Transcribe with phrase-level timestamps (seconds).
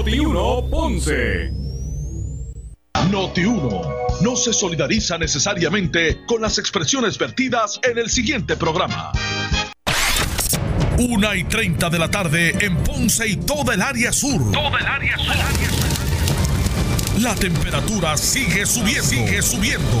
[0.00, 1.52] Noti1 Ponce.
[3.10, 9.12] Noti1 no se solidariza necesariamente con las expresiones vertidas en el siguiente programa.
[10.96, 14.50] Una y 30 de la tarde en Ponce y toda el área sur.
[14.52, 15.34] Toda el área sur.
[17.20, 19.04] La temperatura sigue subiendo.
[19.04, 20.00] Sigue subiendo.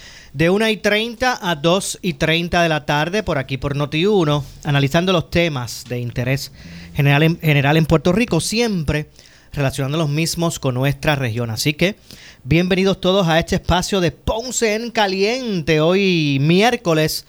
[0.33, 4.41] de 1 y 30 a 2 y 30 de la tarde por aquí por Noti1,
[4.63, 6.53] analizando los temas de interés
[6.93, 9.09] general en, general en Puerto Rico, siempre
[9.51, 11.49] relacionando los mismos con nuestra región.
[11.49, 11.95] Así que
[12.43, 17.25] bienvenidos todos a este espacio de Ponce en Caliente, hoy miércoles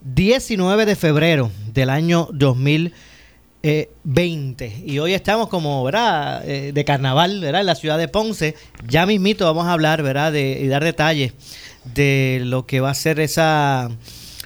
[0.00, 4.82] 19 de febrero del año 2020.
[4.86, 6.48] Y hoy estamos como, ¿verdad?
[6.48, 7.60] Eh, de carnaval, ¿verdad?
[7.60, 8.54] En la ciudad de Ponce.
[8.88, 10.32] Ya mismito vamos a hablar, ¿verdad?
[10.32, 11.34] De, y dar detalles
[11.94, 13.90] de lo que va a ser esa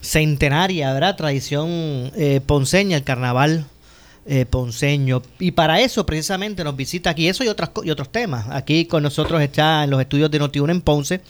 [0.03, 1.17] centenaria, ¿verdad?
[1.17, 1.69] Tradición
[2.17, 3.67] eh, ponceña, el carnaval
[4.27, 5.23] eh, ponceño.
[5.39, 8.47] Y para eso precisamente nos visita aquí eso y, otras, y otros temas.
[8.51, 11.21] Aquí con nosotros está en los estudios de Noti1 en Ponce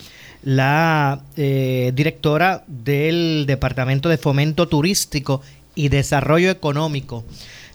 [0.42, 5.42] la eh, directora del Departamento de Fomento Turístico
[5.74, 7.24] y Desarrollo Económico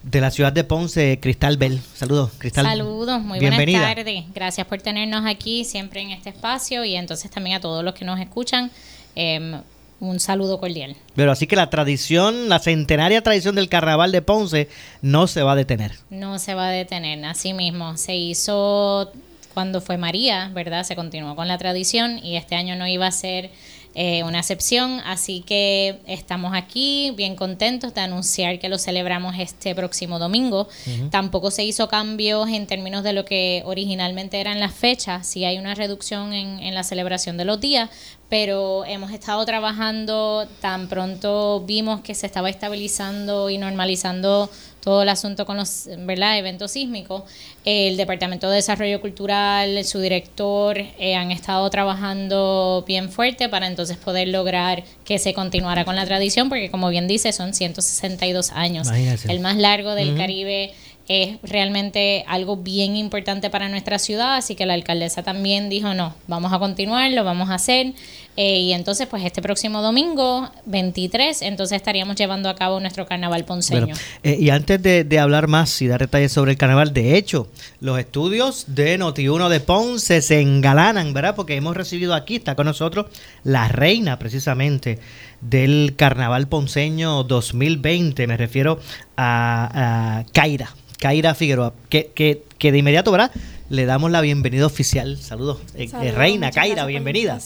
[0.06, 1.82] de la ciudad de Ponce, Cristal Bell.
[1.96, 2.66] Saludos, Cristal.
[2.66, 4.24] Saludos, muy buenas tardes.
[4.36, 8.06] Gracias por tenernos aquí siempre en este espacio y entonces también a todos los que
[8.06, 8.72] nos escuchan.
[9.16, 9.60] Em,
[10.00, 10.96] un saludo cordial.
[11.16, 14.70] Pero así que la tradición, la centenaria tradición del carnaval de Ponce
[15.02, 15.94] no se va a detener.
[16.12, 17.98] No se va a detener, así mismo.
[17.98, 19.12] Se hizo
[19.56, 20.84] cuando fue María, ¿verdad?
[20.84, 23.50] Se continuó con la tradición y este año no iba a ser
[23.98, 29.74] eh, una excepción, así que estamos aquí bien contentos de anunciar que lo celebramos este
[29.74, 30.68] próximo domingo.
[31.12, 35.58] Tampoco se hizo cambios en términos de lo que originalmente eran las fechas, sí hay
[35.58, 37.90] una reducción en, en la celebración de los días,
[38.28, 44.50] pero hemos estado trabajando, tan pronto vimos que se estaba estabilizando y normalizando
[44.86, 46.38] todo el asunto con los ¿verdad?
[46.38, 47.24] eventos sísmicos.
[47.66, 53.98] El Departamento de Desarrollo Cultural, su director, eh, han estado trabajando bien fuerte para entonces
[53.98, 58.88] poder lograr que se continuara con la tradición, porque como bien dice, son 162 años,
[59.28, 60.76] el más largo del Caribe
[61.08, 66.16] es realmente algo bien importante para nuestra ciudad, así que la alcaldesa también dijo, no,
[66.28, 67.94] vamos a continuar, lo vamos a hacer.
[68.38, 73.46] Eh, y entonces, pues este próximo domingo, 23, entonces estaríamos llevando a cabo nuestro carnaval
[73.46, 73.96] ponceño.
[74.24, 77.48] Eh, y antes de, hablar más y dar detalles sobre el carnaval, de hecho,
[77.80, 81.36] los estudios de Noti1 de Ponce se engalanan, ¿verdad?
[81.36, 83.06] Porque hemos recibido aquí, está con nosotros
[83.44, 85.00] la reina precisamente
[85.40, 88.80] del carnaval ponceño 2020, me refiero
[89.16, 90.76] a, a Kaira.
[91.00, 93.32] Kaira Figueroa, que, que, que de inmediato, ¿verdad?
[93.70, 95.18] Le damos la bienvenida oficial.
[95.18, 97.40] Saludos, eh, eh, Reina Kaira, bienvenida.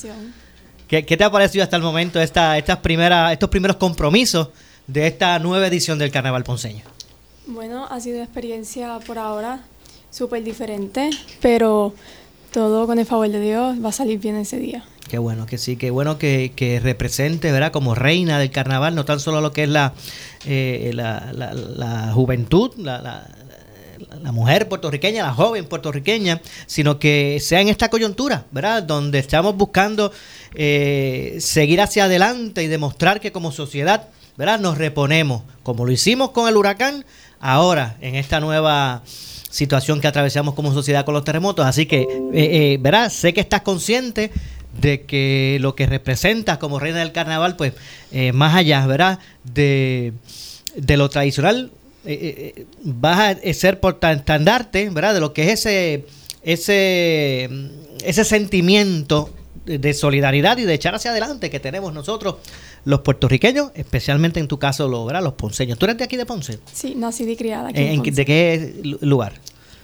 [0.89, 4.49] ¿Qué, ¿Qué, te ha parecido hasta el momento esta, estas primeras, estos primeros compromisos
[4.87, 6.83] de esta nueva edición del Carnaval Ponceño?
[7.45, 9.61] Bueno, ha sido una experiencia por ahora
[10.09, 11.11] súper diferente,
[11.41, 11.93] pero
[12.51, 14.83] todo con el favor de Dios va a salir bien ese día.
[15.07, 17.71] Qué bueno que sí, qué bueno que, que, represente, ¿verdad?
[17.71, 19.93] Como reina del carnaval, no tan solo lo que es la,
[20.45, 23.27] eh, la, la, la, juventud, la,
[24.21, 28.83] la mujer puertorriqueña, la joven puertorriqueña, sino que sea en esta coyuntura, ¿verdad?
[28.83, 30.11] Donde estamos buscando
[30.55, 34.59] eh, seguir hacia adelante y demostrar que como sociedad, ¿verdad?
[34.59, 37.05] Nos reponemos, como lo hicimos con el huracán,
[37.39, 41.65] ahora en esta nueva situación que atravesamos como sociedad con los terremotos.
[41.65, 43.09] Así que, eh, eh, ¿verdad?
[43.11, 44.31] Sé que estás consciente
[44.79, 47.73] de que lo que representas como reina del carnaval, pues,
[48.33, 49.19] más allá, ¿verdad?
[49.43, 50.13] De,
[50.75, 51.71] de lo tradicional,
[52.05, 55.13] eh, eh, eh, vas a ser por estandarte, ¿verdad?
[55.13, 56.05] De lo que es ese,
[56.43, 57.49] ese,
[58.03, 59.29] ese sentimiento
[59.65, 62.37] de solidaridad y de echar hacia adelante que tenemos nosotros
[62.85, 65.77] los puertorriqueños, especialmente en tu caso los ponceños.
[65.77, 66.59] ¿Tú eres de aquí de Ponce?
[66.73, 69.33] Sí, nací y criada aquí en, ¿De qué lugar?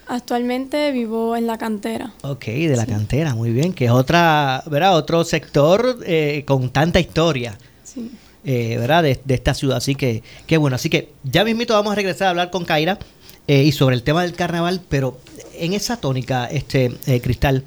[0.07, 2.13] Actualmente vivo en la cantera.
[2.21, 4.95] Ok, de la cantera, muy bien, que es otra, ¿verdad?
[4.95, 5.99] Otro sector
[6.45, 7.57] con tanta historia.
[7.83, 8.11] Sí
[8.45, 9.03] eh, ¿verdad?
[9.03, 9.77] De, esta ciudad.
[9.77, 10.75] Así que, qué bueno.
[10.75, 12.97] Así que ya mismito vamos a regresar a hablar con Kaira
[13.47, 15.19] eh, y sobre el tema del carnaval, pero
[15.57, 17.63] en esa tónica, este eh, Cristal,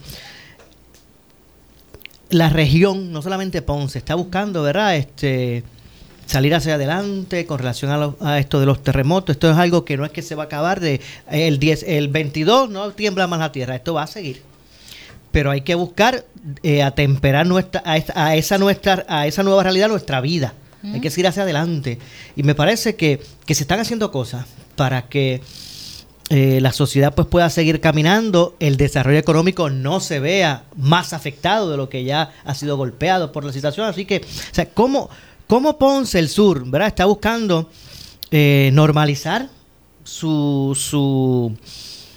[2.30, 4.96] la región, no solamente Ponce, está buscando, ¿verdad?
[4.96, 5.62] Este
[6.26, 9.34] salir hacia adelante con relación a, a, esto de los terremotos.
[9.34, 12.08] Esto es algo que no es que se va a acabar de el 10, el
[12.08, 14.42] 22 no tiembla más la tierra, esto va a seguir.
[15.32, 16.24] pero hay que buscar
[16.62, 20.52] eh, atemperar nuestra, a, esta- a esa nuestra, a esa nueva realidad nuestra vida.
[20.82, 21.98] Hay que seguir hacia adelante.
[22.36, 24.46] Y me parece que, que se están haciendo cosas
[24.76, 25.40] para que
[26.30, 31.70] eh, la sociedad pues pueda seguir caminando, el desarrollo económico no se vea más afectado
[31.70, 33.86] de lo que ya ha sido golpeado por la situación.
[33.86, 35.08] Así que, o sea, ¿cómo,
[35.46, 36.88] cómo Ponce, el sur, ¿verdad?
[36.88, 37.70] está buscando
[38.30, 39.48] eh, normalizar
[40.04, 41.56] su, su,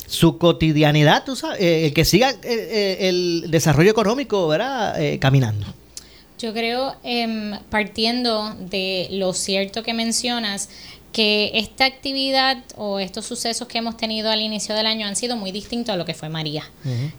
[0.05, 4.97] su cotidianidad, tú sabes, eh, que siga eh, el desarrollo económico, ¿verdad?
[5.19, 5.67] Caminando.
[6.41, 10.69] Yo creo, em, partiendo de lo cierto que mencionas,
[11.11, 15.35] que esta actividad o estos sucesos que hemos tenido al inicio del año han sido
[15.35, 16.63] muy distintos a lo que fue María.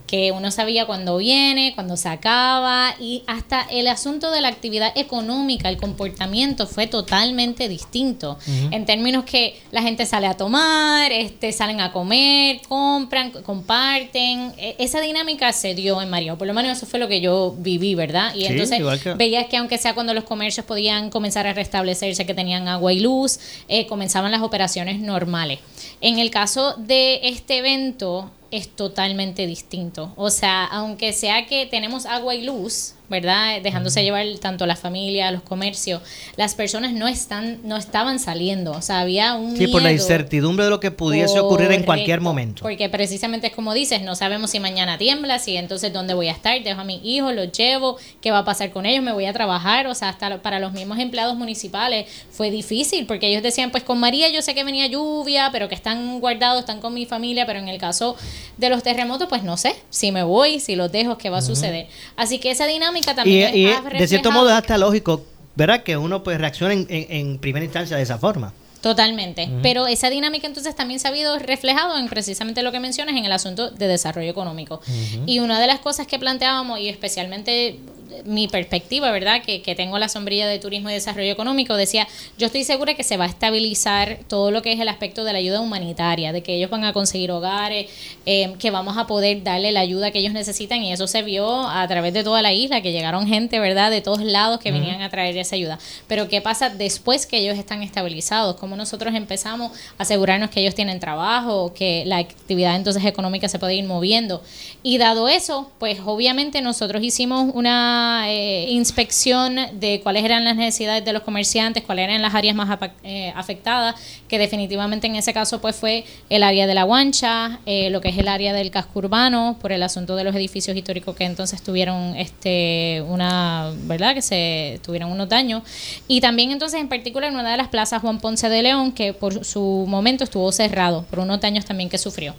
[0.06, 4.92] Que uno sabía cuándo viene, cuándo se acaba y hasta el asunto de la actividad
[4.96, 8.38] económica, el comportamiento fue totalmente distinto.
[8.70, 14.52] En términos que la gente sale a tomar, este, salen a comer, compran, comparten.
[14.58, 17.20] E- Esa dinámica se dio en María, o por lo menos eso fue lo que
[17.20, 18.34] yo viví, ¿verdad?
[18.34, 22.24] Y Sí, entonces que- veías que aunque sea cuando los comercios podían comenzar a restablecerse,
[22.26, 25.60] que tenían agua y luz, eh, comenzaban las operaciones normales.
[26.00, 30.12] En el caso de este evento es totalmente distinto.
[30.16, 33.60] O sea, aunque sea que tenemos agua y luz, ¿verdad?
[33.62, 36.02] Dejándose llevar tanto la familia, los comercios,
[36.36, 38.72] las personas no están, no estaban saliendo.
[38.72, 42.20] O sea, había un Sí, por la incertidumbre de lo que pudiese ocurrir en cualquier
[42.20, 42.62] momento.
[42.62, 46.32] Porque precisamente es como dices, no sabemos si mañana tiembla, si entonces dónde voy a
[46.32, 49.26] estar, dejo a mis hijos, los llevo, qué va a pasar con ellos, me voy
[49.26, 53.70] a trabajar, o sea, hasta para los mismos empleados municipales fue difícil porque ellos decían,
[53.70, 57.04] pues con María yo sé que venía lluvia, pero que están guardados, están con mi
[57.04, 58.16] familia, pero en el caso
[58.56, 61.42] de los terremotos, pues no sé, si me voy, si los dejo, qué va a
[61.42, 61.88] suceder.
[62.16, 65.24] Así que esa dinámica Y, también y ha de cierto modo es hasta lógico,
[65.56, 65.82] ¿verdad?
[65.82, 68.52] Que uno pues reaccione en, en- en primera instancia de esa forma.
[68.80, 69.48] Totalmente.
[69.62, 73.24] Pero esa dinámica entonces también se ha habido reflejado en precisamente lo que mencionas en
[73.24, 74.80] el asunto de desarrollo económico.
[75.24, 77.78] Y una de las cosas que planteábamos, y especialmente
[78.24, 79.42] mi perspectiva, ¿verdad?
[79.42, 82.06] Que, que tengo la sombrilla de turismo y desarrollo económico, decía,
[82.38, 85.32] yo estoy segura que se va a estabilizar todo lo que es el aspecto de
[85.32, 87.90] la ayuda humanitaria, de que ellos van a conseguir hogares,
[88.26, 91.68] eh, que vamos a poder darle la ayuda que ellos necesitan y eso se vio
[91.68, 93.90] a través de toda la isla, que llegaron gente, ¿verdad?
[93.90, 95.78] De todos lados que venían a traer esa ayuda.
[96.06, 98.56] Pero ¿qué pasa después que ellos están estabilizados?
[98.56, 103.58] ¿Cómo nosotros empezamos a asegurarnos que ellos tienen trabajo, que la actividad entonces económica se
[103.58, 104.42] puede ir moviendo?
[104.82, 111.04] Y dado eso, pues obviamente nosotros hicimos una eh, inspección de cuáles eran las necesidades
[111.04, 113.94] de los comerciantes, cuáles eran las áreas más eh, afectadas,
[114.28, 118.08] que definitivamente en ese caso pues fue el área de la guancha, eh, lo que
[118.08, 121.62] es el área del casco urbano, por el asunto de los edificios históricos que entonces
[121.62, 124.14] tuvieron este una, ¿verdad?
[124.14, 125.62] Que se tuvieron unos daños.
[126.08, 129.12] Y también entonces en particular en una de las plazas Juan Ponce de León, que
[129.12, 132.34] por su momento estuvo cerrado, por unos daños también que sufrió.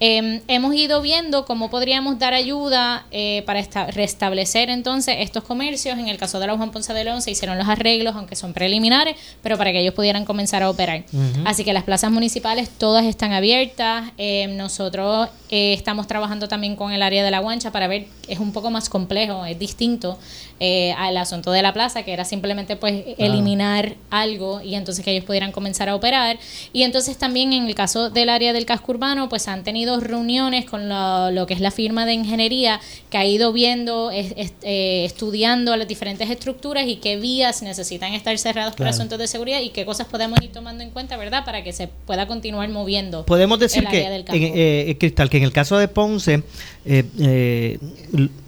[0.00, 5.98] Eh, hemos ido viendo cómo podríamos dar ayuda eh, para esta- restablecer entonces estos comercios.
[5.98, 8.52] En el caso de la Juan Ponce de León se hicieron los arreglos, aunque son
[8.52, 11.04] preliminares, pero para que ellos pudieran comenzar a operar.
[11.44, 14.10] Así que las plazas municipales todas están abiertas.
[14.18, 18.38] Eh, nosotros eh, estamos trabajando también con el área de la guancha para ver, es
[18.38, 20.18] un poco más complejo, es distinto
[20.64, 25.10] eh, al asunto de la plaza, que era simplemente pues eliminar algo y entonces que
[25.10, 26.38] ellos pudieran comenzar a operar.
[26.72, 30.64] Y entonces también en el caso del área del casco urbano, pues han tenido reuniones
[30.64, 32.80] con lo, lo que es la firma de ingeniería
[33.10, 38.14] que ha ido viendo, es- es- eh, estudiando las diferentes estructuras y qué vías necesitan
[38.14, 38.90] estar cerradas por Claro.
[38.94, 41.44] asuntos de seguridad y qué cosas podemos ir tomando en cuenta, ¿verdad?
[41.44, 43.26] Para que se pueda continuar moviendo.
[43.26, 44.36] Podemos decir el que, área del casco.
[44.36, 46.44] en, eh, Cristal, que en el caso de Ponce,
[46.84, 47.78] eh, eh,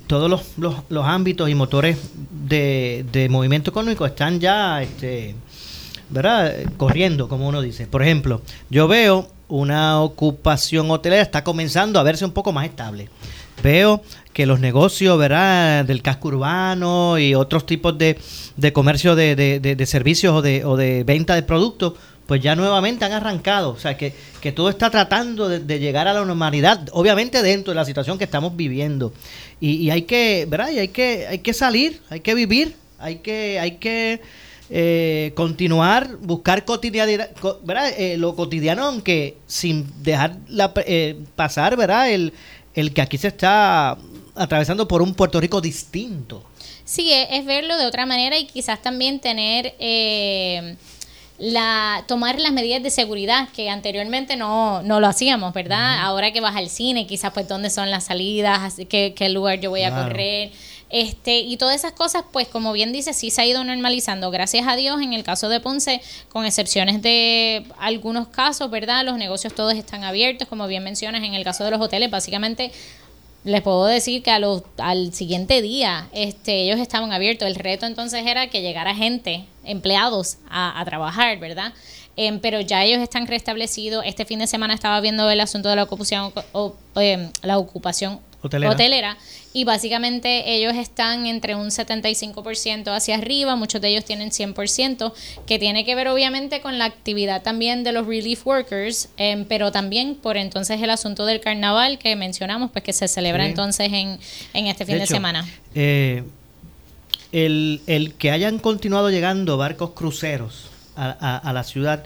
[0.07, 1.99] todos los, los, ámbitos y motores
[2.31, 5.35] de, de movimiento económico están ya, este,
[6.11, 6.55] ¿verdad?
[6.77, 7.87] Corriendo, como uno dice.
[7.87, 13.09] Por ejemplo, yo veo una ocupación hotelera está comenzando a verse un poco más estable.
[13.63, 15.85] Veo que los negocios, ¿verdad?
[15.85, 18.19] Del casco urbano y otros tipos de,
[18.57, 21.95] de comercio de- de- de servicios o de, o de venta de productos,
[22.27, 23.71] pues ya nuevamente han arrancado.
[23.71, 27.77] O sea, que, que todo está tratando de, llegar a la normalidad, obviamente dentro de
[27.77, 29.13] la situación que estamos viviendo.
[29.61, 30.71] Y, y hay que, ¿verdad?
[30.71, 34.21] Y hay que, hay que salir, hay que vivir, hay que, hay que
[34.71, 37.93] eh, continuar, buscar cotidianidad, co- ¿verdad?
[37.99, 42.11] Eh, lo cotidiano, aunque sin dejar la, eh, pasar, ¿verdad?
[42.11, 42.33] El,
[42.75, 43.99] el que aquí se está
[44.35, 46.43] atravesando por un Puerto Rico distinto.
[46.85, 50.77] Sí, es, es verlo de otra manera y quizás también tener eh,
[51.39, 56.01] la tomar las medidas de seguridad que anteriormente no, no lo hacíamos, ¿verdad?
[56.01, 59.71] Ahora que vas al cine, quizás pues dónde son las salidas, que qué lugar yo
[59.71, 60.53] voy a correr.
[60.91, 64.31] Este, y todas esas cosas, pues como bien dice, sí se ha ido normalizando.
[64.31, 69.05] Gracias a Dios, en el caso de Ponce, con excepciones de algunos casos, ¿verdad?
[69.05, 72.71] Los negocios todos están abiertos, como bien mencionas, en el caso de los hoteles, básicamente
[73.45, 77.47] les puedo decir que a los, al siguiente día este, ellos estaban abiertos.
[77.47, 81.73] El reto entonces era que llegara gente, empleados, a, a trabajar, ¿verdad?
[82.17, 84.05] Em, pero ya ellos están restablecidos.
[84.07, 88.21] Este fin de semana estaba viendo el asunto de la ocupación, o, em, la ocupación
[88.45, 89.17] hotelera.
[89.53, 95.13] Y básicamente ellos están entre un 75% hacia arriba, muchos de ellos tienen 100%,
[95.47, 99.71] que tiene que ver obviamente con la actividad también de los relief workers, em, pero
[99.71, 104.19] también por entonces el asunto del carnaval que mencionamos, pues que se celebra entonces en,
[104.55, 105.47] en, este fin de, semana.
[105.75, 106.25] Eh,
[107.31, 112.05] el, el que hayan continuado llegando barcos cruceros a, a, la ciudad,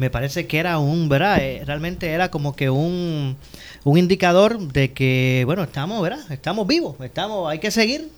[0.00, 1.38] me parece que era un, ¿verdad?
[1.42, 3.36] Eh, realmente era como que un,
[3.84, 6.20] un indicador de que, bueno, estamos, ¿verdad?
[6.32, 8.08] Estamos vivos, estamos, hay que seguir.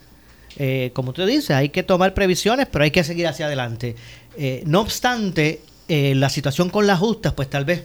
[0.59, 3.97] Eh, como usted dice, hay que tomar previsiones, pero hay que seguir hacia adelante.
[4.37, 7.83] Eh, no obstante, la situación con las justas, pues tal vez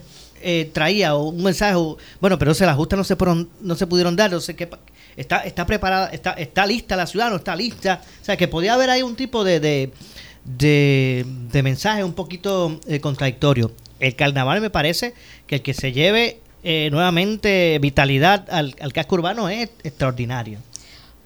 [0.72, 1.75] traía un mensaje,
[2.22, 3.18] bueno, pero se las justas no se,
[3.60, 4.70] no se pudieron dar, no sé qué,
[5.18, 8.75] está, está preparada, está, está lista la ciudad, no está lista, o sea, que podía
[8.75, 13.72] haber ahí un tipo de, de, de mensaje un poquito eh, contradictorio.
[14.00, 15.13] El carnaval me parece
[15.48, 20.60] que el que se lleve eh, nuevamente vitalidad al, casco urbano es extraordinario.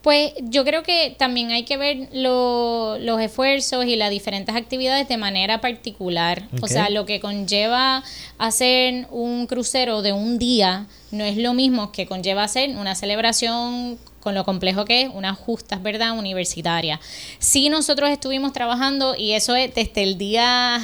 [0.02, 5.18] Pues yo creo que también hay que ver los esfuerzos y las diferentes actividades de
[5.18, 6.44] manera particular.
[6.60, 8.04] O sea, lo que conlleva
[8.40, 14.00] hacer un crucero de un día no es lo mismo que conlleva hacer una celebración
[14.22, 17.00] con lo complejo que es unas justas, ¿verdad?, universitarias.
[17.40, 20.80] Sí nosotros estuvimos trabajando y eso es desde el día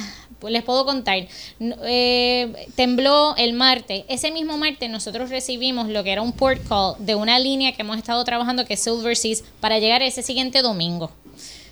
[0.46, 1.26] les puedo contar,
[1.60, 4.04] eh, tembló el martes.
[4.08, 7.82] Ese mismo martes nosotros recibimos lo que era un port call de una línea que
[7.82, 11.10] hemos estado trabajando que es Silver Seas para llegar ese siguiente domingo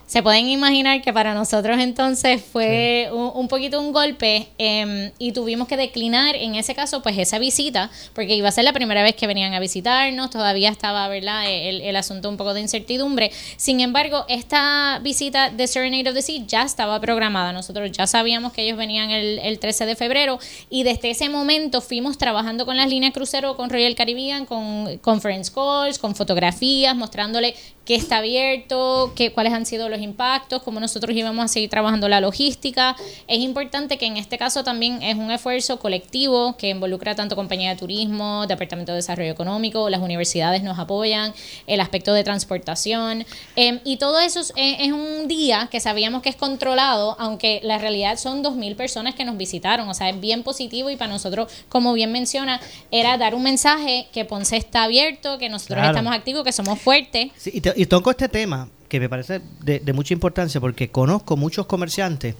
[0.06, 5.66] se pueden imaginar que para nosotros entonces fue un, poquito un golpe em, y tuvimos
[5.66, 9.16] que declinar en ese caso pues esa visita porque iba a ser la primera vez
[9.16, 11.44] que venían a visitarnos, todavía estaba ¿verdad?
[11.50, 13.32] El, el asunto un poco de incertidumbre.
[13.56, 18.52] Sin embargo, esta visita de Serenade of the Sea ya estaba programada, nosotros ya sabíamos
[18.52, 20.38] que ellos venían el, el 13 de febrero
[20.70, 25.52] y desde ese momento fuimos trabajando con las líneas crucero, con Royal Caribbean, con conference
[25.52, 31.16] calls, con fotografías, mostrándole qué está abierto, qué, cuáles han sido los impactos, cómo nosotros
[31.16, 32.96] íbamos a seguir trabajando la logística.
[33.26, 37.70] Es importante que en este caso también es un esfuerzo colectivo que involucra tanto compañía
[37.70, 41.32] de turismo, Departamento de Desarrollo Económico, las universidades nos apoyan,
[41.66, 43.24] el aspecto de transportación.
[43.56, 47.78] Em, y todo eso es, es, un día que sabíamos que es controlado, aunque la
[47.78, 49.88] realidad son 2.000 personas que nos visitaron.
[49.88, 52.60] O sea, es bien positivo y para nosotros, como bien menciona,
[52.90, 57.30] era dar un mensaje que Ponce está abierto, que nosotros estamos activos, que somos fuertes.
[57.36, 61.66] Sí, y y toco este tema que me parece de, mucha importancia porque conozco muchos
[61.66, 62.34] comerciantes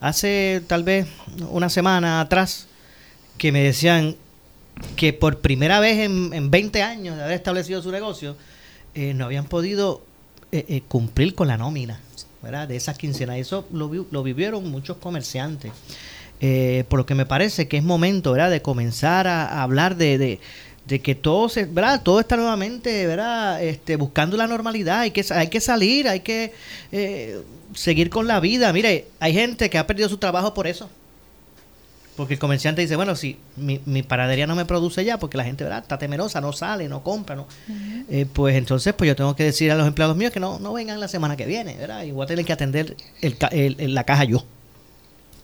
[0.00, 1.06] hace tal vez
[1.50, 2.66] una semana atrás
[3.38, 4.16] que me decían
[4.96, 8.36] que por primera vez en, en 20 años de haber establecido su negocio
[8.94, 10.02] eh, no habían podido
[10.50, 12.00] eh, eh, cumplir con la nómina
[12.42, 12.66] ¿verdad?
[12.66, 13.38] de esas quincenas.
[13.38, 15.70] Eso lo, vivieron muchos comerciantes.
[16.88, 18.50] por lo que me parece que es momento ¿verdad?
[18.50, 20.40] de comenzar a, hablar de de
[20.98, 22.02] que todo se, ¿verdad?
[22.02, 23.62] Todo está nuevamente, ¿verdad?
[23.62, 26.52] Este, buscando la normalidad, hay que, hay que salir, hay que
[26.90, 27.40] eh,
[27.74, 28.72] seguir con la vida.
[28.72, 30.90] Mire, hay gente que ha perdido su trabajo por eso.
[32.16, 35.44] Porque el comerciante dice, bueno, si mi, mi paradería no me produce ya, porque la
[35.44, 35.80] gente, ¿verdad?
[35.80, 37.46] Está temerosa, no sale, no compra, ¿no?
[38.10, 40.72] Eh, pues entonces, pues yo tengo que decir a los empleados míos que no, no
[40.74, 42.02] vengan la semana que viene, ¿verdad?
[42.02, 44.44] Y voy a tener que atender el, la caja yo.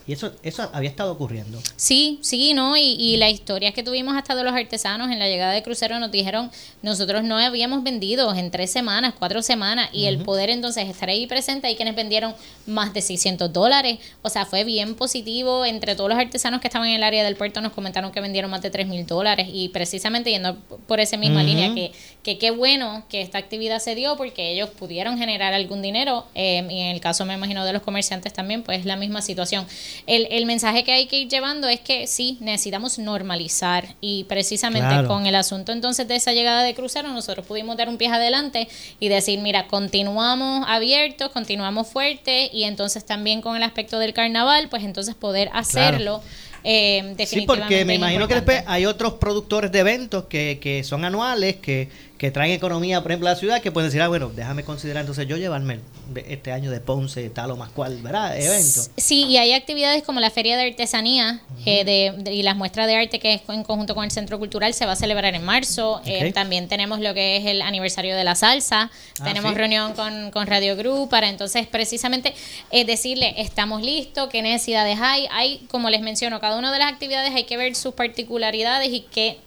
[0.07, 1.61] Y eso, eso había estado ocurriendo.
[1.75, 2.77] Sí, sí, ¿no?
[2.77, 5.99] Y, y las historias que tuvimos hasta de los artesanos en la llegada de crucero
[5.99, 6.51] nos dijeron,
[6.83, 11.27] nosotros no habíamos vendido en tres semanas, cuatro semanas, y el poder entonces estar ahí
[11.27, 12.35] presente, hay quienes vendieron
[12.67, 16.89] más de 600 dólares, o sea, fue bien positivo, entre todos los artesanos que estaban
[16.89, 19.71] en el área del puerto nos comentaron que vendieron más de 3 mil dólares, y
[19.71, 21.91] precisamente yendo por esa misma línea, que,
[22.23, 26.65] que qué bueno que esta actividad se dio porque ellos pudieron generar algún dinero, eh,
[26.71, 29.67] y en el caso me imagino de los comerciantes también, pues la misma situación
[30.07, 35.07] el, el, mensaje que hay que ir llevando es que sí, necesitamos normalizar y precisamente
[35.07, 38.69] con el asunto entonces de esa llegada de crucero nosotros pudimos dar un pie adelante
[39.01, 44.69] y decir, mira, continuamos abiertos, continuamos fuertes y entonces también con el aspecto del carnaval,
[44.69, 46.23] pues entonces poder hacerlo.
[46.69, 51.05] Eh, sí, porque me imagino que después hay otros productores de eventos que, que son
[51.05, 54.31] anuales, que que traen economía, por ejemplo, a la ciudad, que pueden decir, ah, bueno,
[54.35, 55.81] déjame considerar entonces yo llevarme
[56.15, 58.39] este año de Ponce, tal o más cual, ¿verdad?
[58.41, 58.81] Evento.
[58.97, 62.97] Sí, y hay actividades como la Feria de Artesanía eh, de, y las muestras de
[62.97, 66.01] arte que es en conjunto con el Centro Cultural se va a celebrar en marzo.
[66.07, 68.91] Eh, también tenemos lo que es el aniversario de la salsa.
[69.21, 72.35] Ah, tenemos reunión con, con, Radio Group para entonces precisamente
[72.71, 75.27] eh, decirle, estamos listos, qué necesidades hay.
[75.31, 79.01] Hay, como les menciono, cada una de las actividades hay que ver sus particularidades y
[79.01, 79.39] qué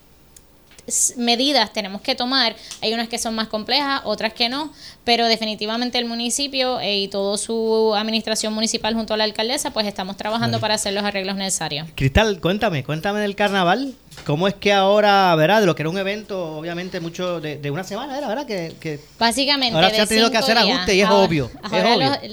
[1.17, 2.55] medidas tenemos que tomar.
[2.81, 4.71] Hay unas que son más complejas, otras que no,
[5.03, 9.87] pero definitivamente el municipio eh, y toda su administración municipal junto a la alcaldesa, pues
[9.87, 11.87] estamos trabajando para hacer los arreglos necesarios.
[11.95, 13.95] Cristal, cuéntame, cuéntame del carnaval.
[14.25, 17.83] ¿Cómo es que ahora, verdad, de lo que era un evento, obviamente, mucho de, una
[17.83, 18.45] semana, era, ¿verdad?
[18.45, 19.75] Que, Básicamente.
[19.75, 21.49] Ahora se ha tenido que hacer ajustes y es obvio.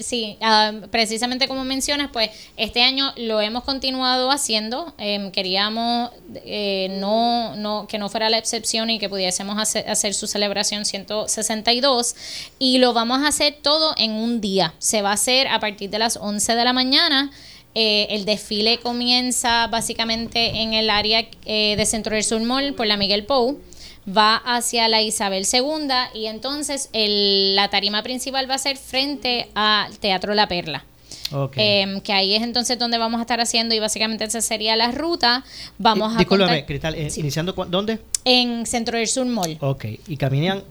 [0.02, 4.94] sí, ah, precisamente como mencionas, pues este año lo hemos continuado haciendo.
[4.98, 6.10] Em, queríamos
[6.44, 10.84] eh, no, no, que no fuera la excepción y que pudiésemos hacer, hacer su celebración
[10.84, 12.14] 162
[12.58, 14.74] y lo vamos a hacer todo en un día.
[14.78, 17.30] Se va a hacer a partir de las 11 de la mañana.
[17.78, 22.86] Eh, el desfile comienza básicamente en el área eh, de Centro del Sur Mall por
[22.86, 23.60] la Miguel Pou.
[24.08, 29.48] Va hacia la Isabel II y entonces el, la tarima principal va a ser frente
[29.54, 30.86] al Teatro La Perla.
[31.56, 34.90] Em, que ahí es entonces donde vamos a estar haciendo y básicamente esa sería la
[34.90, 35.44] ruta.
[35.76, 37.98] Vamos a Discúlpame, Cristal, eh, iniciando ¿dónde?
[38.24, 39.58] En Centro del Sur Mall.
[39.60, 40.62] Ok, y caminan,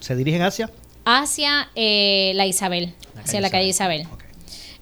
[0.00, 0.70] se dirigen hacia
[1.04, 4.06] hacia la Isabel, hacia la calle Isabel.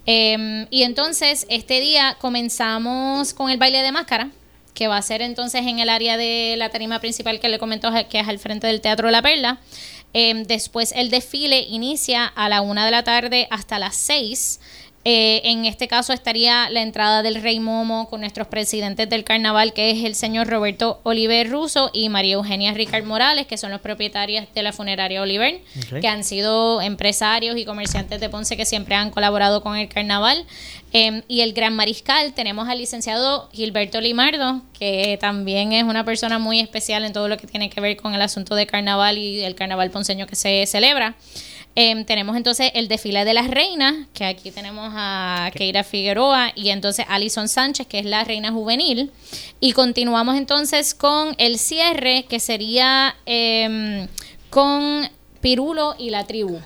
[0.06, 4.30] Em, y entonces este día comenzamos con el baile de máscara,
[4.72, 7.90] que va a ser entonces en el área de la tarima principal que le comentó,
[8.08, 9.58] que es al frente del Teatro La Perla.
[10.12, 14.60] Em, después el desfile inicia a la una de la tarde hasta las seis.
[15.08, 19.72] Eh, en este caso estaría la entrada del Rey Momo con nuestros presidentes del carnaval,
[19.72, 23.80] que es el señor Roberto Oliver Russo y María Eugenia Ricard Morales, que son los
[23.80, 25.60] propietarios de la funeraria Oliver,
[26.00, 30.44] que han sido empresarios y comerciantes de Ponce que siempre han colaborado con el carnaval.
[30.92, 36.40] Em, y el gran mariscal tenemos al licenciado Gilberto Limardo, que también es una persona
[36.40, 39.44] muy especial en todo lo que tiene que ver con el asunto de carnaval y
[39.44, 41.14] el carnaval ponceño que se celebra.
[41.78, 46.70] Em, tenemos entonces el desfile de las reinas, que aquí tenemos a Keira Figueroa y
[46.70, 49.10] entonces Alison Sánchez, que es la reina juvenil.
[49.60, 54.08] Y continuamos entonces con el cierre, que sería em,
[54.48, 55.06] con
[55.42, 56.60] Pirulo y la tribu.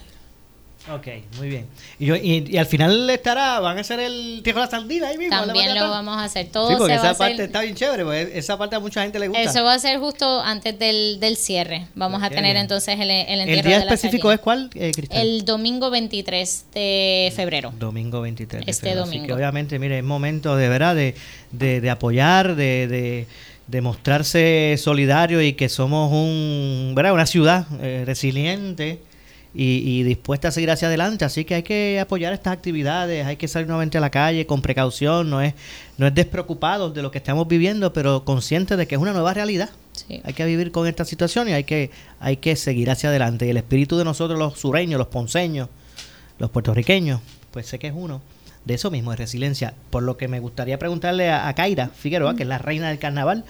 [0.89, 1.07] Ok,
[1.37, 1.67] muy bien.
[1.99, 5.19] Y, yo, y, al final estará, van a hacer el Tierra de la Sardina ahí
[5.19, 5.37] mismo.
[5.37, 6.49] También lo vamos a hacer.
[6.49, 9.29] Todo sí, porque esa parte está bien chévere, porque esa parte a mucha gente le
[9.29, 9.43] gusta.
[9.43, 11.87] Eso va a ser justo antes del, del cierre.
[11.95, 15.91] Vamos a tener entonces el, el entierro ¿El día específico es cuál, eh, El domingo
[15.91, 17.73] 23 de febrero.
[17.79, 19.25] Domingo 23 de Este domingo.
[19.25, 21.15] Así que obviamente, mire, es momento de verdad de,
[21.53, 23.27] de, de apoyar, de,
[23.71, 27.13] de mostrarse solidario y que somos un, ¿verdad?
[27.13, 28.99] una ciudad eh, resiliente
[29.53, 31.25] y, dispuesta a seguir hacia adelante.
[31.25, 34.63] Así que hay que apoyar estas actividades, hay que salir nuevamente a la calle con
[34.63, 35.55] precaución, no es,
[35.99, 39.35] no es despreocupado de lo que estamos viviendo, pero consciente de que es una nueva
[39.35, 39.71] realidad.
[40.25, 43.47] Hay que vivir con esta situación y hay que, hay que seguir hacia adelante.
[43.47, 45.69] Y el espíritu de nosotros, los sureños, los ponceños,
[46.39, 48.23] los puertorriqueños, pues sé que es uno
[48.65, 49.75] de eso mismo, de resiliencia.
[49.91, 52.99] Por lo que me gustaría preguntarle a, a Kaira Figueroa, que es la reina del
[52.99, 53.45] carnaval,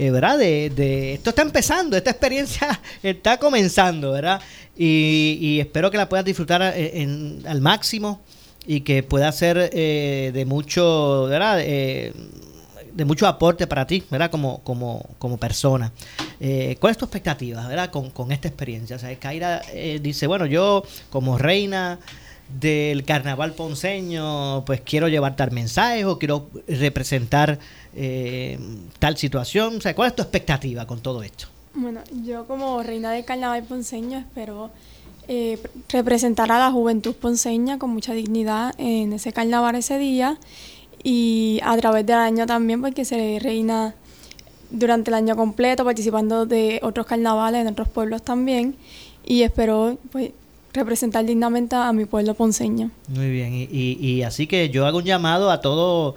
[0.00, 0.38] eh, ¿verdad?
[0.38, 4.40] De, esto está empezando, esta experiencia está comenzando, ¿verdad?
[4.80, 8.20] Y, espero que la puedas disfrutar eh, al máximo
[8.66, 11.58] y que pueda ser eh, de mucho, ¿verdad?
[11.58, 14.30] de mucho aporte para ti, ¿verdad?
[14.30, 15.92] Como, como, como persona.
[16.38, 17.90] ¿Cuál es tu expectativa, ¿verdad?
[17.90, 18.96] Con, con esta experiencia.
[18.96, 19.62] O sea, Kaira
[20.00, 21.98] dice, bueno, yo como reina
[22.48, 27.58] del carnaval ponceño, pues quiero llevar tal mensaje o quiero representar
[27.94, 28.58] eh,
[28.98, 29.76] tal situación.
[29.76, 31.46] O sea, ¿cuál es tu expectativa con todo esto?
[31.80, 34.70] Bueno, yo como reina del carnaval ponceño espero
[35.28, 40.38] eh, representar a la juventud ponceña con mucha dignidad en ese carnaval ese día
[41.04, 43.94] y a través del año también porque seré reina
[44.70, 48.74] durante el año completo participando de otros carnavales en otros pueblos también
[49.24, 50.32] y espero pues
[50.72, 52.90] representar dignamente a mi pueblo ponceño.
[53.06, 56.16] Muy bien, y, y, así que yo hago un llamado a todos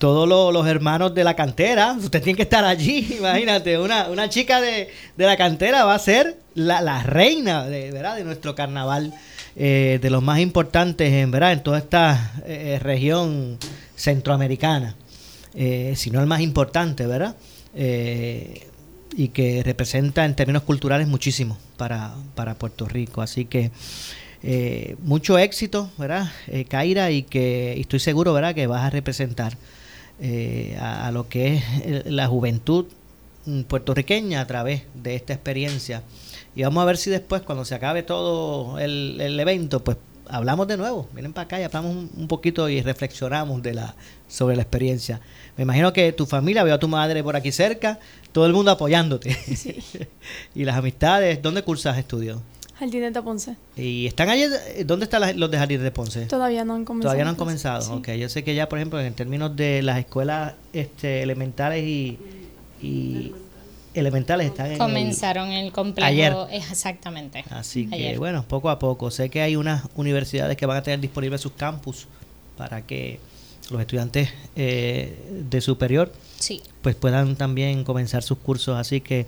[0.00, 4.60] todos los, hermanos de la cantera, usted tiene que estar allí, imagínate, una, una chica
[4.60, 8.16] de, de la cantera va a ser la, la reina de, ¿verdad?
[8.16, 9.14] de nuestro carnaval,
[9.56, 11.52] eh, de los más importantes en, ¿verdad?
[11.52, 13.58] en toda esta eh, región
[13.94, 14.96] centroamericana,
[15.54, 17.36] eh, si no el más importante, ¿verdad?
[17.72, 23.22] y que representa en términos culturales muchísimo para, para Puerto Rico.
[23.22, 23.70] Así que
[24.42, 27.10] eh, mucho éxito, ¿verdad, eh, Kaira?
[27.10, 29.56] Y que estoy seguro, ¿verdad?, que vas a representar
[30.20, 32.86] eh, a, lo que es la juventud
[33.68, 36.02] puertorriqueña a través de esta experiencia.
[36.54, 39.96] Y vamos a ver si después, cuando se acabe todo el, el evento, pues
[40.30, 41.08] hablamos de nuevo.
[41.12, 43.94] Vienen para acá y hablamos un, poquito y reflexionamos de la,
[44.28, 45.20] sobre la experiencia.
[45.56, 47.98] Me imagino que tu familia, veo a tu madre por aquí cerca,
[48.32, 49.36] todo el mundo apoyándote.
[50.54, 52.40] y las amistades, ¿dónde cursas estudios?
[52.80, 53.56] Jardines de Ponce.
[53.76, 54.44] ¿Y están allí?
[54.84, 56.26] ¿Dónde están los de Jardines de Ponce?
[56.26, 57.08] Todavía no han comenzado.
[57.10, 58.08] Todavía no han comenzado, ok.
[58.12, 62.18] Yo sé que ya, por ejemplo, en términos de las escuelas este, elementales y,
[62.82, 63.32] y
[63.94, 66.06] elementales están en el- Comenzaron el, complejo.
[66.08, 66.34] Ayer.
[66.52, 67.44] Exactamente.
[67.50, 68.18] Así que Ayer.
[68.18, 69.10] bueno, poco a poco.
[69.10, 72.06] Sé que hay unas universidades que van a tener disponibles sus campus
[72.56, 73.20] para que
[73.70, 75.16] los estudiantes eh,
[75.48, 76.60] de superior Sí.
[76.82, 78.76] pues puedan también comenzar sus cursos.
[78.78, 79.26] Así que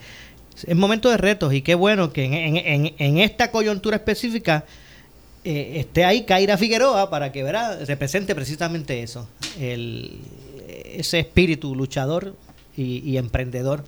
[0.67, 4.65] es momento de retos y qué bueno que en, esta coyuntura específica
[5.45, 7.85] eh, esté ahí Kaira Figueroa para que ¿verdad?
[7.87, 10.21] represente precisamente eso, el,
[10.85, 12.37] ese espíritu luchador
[12.77, 13.85] y, emprendedor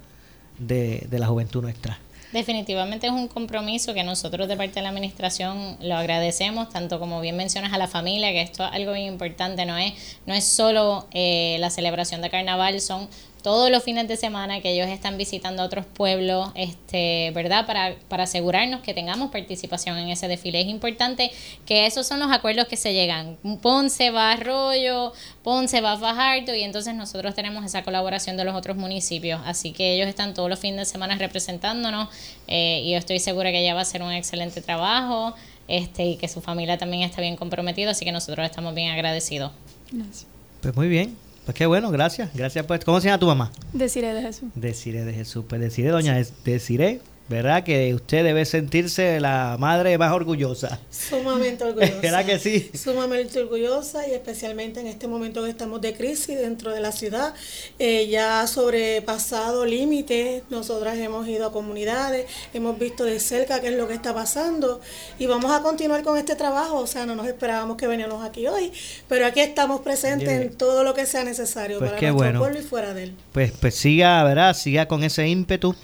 [0.58, 1.98] de, de la juventud nuestra.
[2.34, 7.20] Definitivamente es un compromiso que nosotros de parte de la administración lo agradecemos, tanto como
[7.20, 9.92] bien mencionas a la familia, que esto es algo bien importante, no es,
[10.26, 13.08] no es solo eh, la celebración de carnaval, son
[13.44, 17.66] todos los fines de semana que ellos están visitando a otros pueblos, este, ¿verdad?
[17.66, 20.62] Para, para asegurarnos que tengamos participación en ese desfile.
[20.62, 21.30] Es importante
[21.66, 23.36] que esos son los acuerdos que se llegan.
[23.60, 28.44] Ponce va a Arroyo, Ponce va a Fajardo y entonces nosotros tenemos esa colaboración de
[28.46, 29.42] los otros municipios.
[29.44, 32.08] Así que ellos están todos los fines de semana representándonos
[32.48, 35.34] eh, y yo estoy segura que ella va a hacer un excelente trabajo
[35.68, 39.52] este, y que su familia también está bien comprometida, así que nosotros estamos bien agradecidos.
[39.92, 40.26] Gracias.
[40.62, 42.30] Pues muy bien, pues qué bueno, gracias.
[42.34, 42.84] Gracias pues.
[42.84, 43.50] ¿Cómo se llama tu mamá?
[43.72, 44.48] Deciré de Jesús.
[44.54, 45.44] Deciré de Jesús.
[45.48, 47.64] Pues deciré, doña, Des- deciré, ¿verdad?
[47.64, 50.78] Que usted debe sentirse la madre más orgullosa.
[50.90, 52.00] Sumamente orgullosa.
[52.02, 52.70] ¿Verdad que sí?
[52.74, 57.34] Sumamente orgullosa y especialmente en este momento que estamos de crisis dentro de la ciudad.
[57.78, 63.68] Eh, ya ha sobrepasado límites, nosotras hemos ido a comunidades, hemos visto de cerca qué
[63.68, 64.80] es lo que está pasando
[65.18, 66.76] y vamos a continuar con este trabajo.
[66.78, 68.70] O sea, no nos esperábamos que veníamos aquí hoy,
[69.08, 70.42] pero aquí estamos presentes Bien.
[70.42, 72.38] en todo lo que sea necesario Pues para nuestro bueno.
[72.40, 73.14] pueblo y fuera de él.
[73.32, 74.54] Pues, pues siga, ¿verdad?
[74.54, 75.74] Siga con ese ímpetu.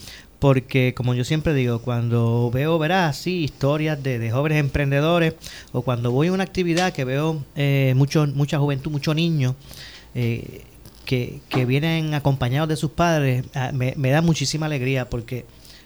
[0.40, 3.09] Porque, como yo siempre digo, cuando veo, ¿verdad?
[3.09, 5.35] Así, historias de, jóvenes emprendedores,
[5.72, 9.55] o cuando voy a una actividad que veo eh, mucho, mucha juventud, muchos niños,
[10.14, 10.62] eh,
[11.05, 15.11] que, que vienen acompañados de sus padres, ah, me, da muchísima alegría.
[15.11, 15.44] Porque